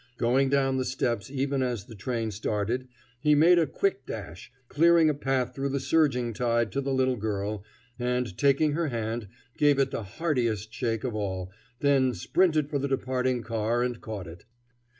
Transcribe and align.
Going 0.17 0.49
down 0.49 0.77
the 0.77 0.83
steps 0.83 1.29
even 1.29 1.61
as 1.61 1.83
the 1.85 1.93
train 1.93 2.31
started, 2.31 2.87
he 3.19 3.35
made 3.35 3.59
a 3.59 3.67
quick 3.67 4.07
dash, 4.07 4.51
clearing 4.67 5.11
a 5.11 5.13
path 5.13 5.53
through 5.53 5.69
the 5.69 5.79
surging 5.79 6.33
tide 6.33 6.71
to 6.71 6.81
the 6.81 6.91
little 6.91 7.17
girl, 7.17 7.63
and 7.99 8.35
taking 8.35 8.71
her 8.71 8.87
hand, 8.87 9.27
gave 9.59 9.77
it 9.77 9.91
the 9.91 10.01
heartiest 10.01 10.73
shake 10.73 11.03
of 11.03 11.13
all, 11.13 11.51
then 11.81 12.15
sprinted 12.15 12.67
for 12.67 12.79
the 12.79 12.87
departing 12.87 13.43
car 13.43 13.83
and 13.83 14.01
caught 14.01 14.25
it. 14.25 14.45